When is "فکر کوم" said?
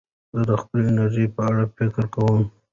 1.77-2.41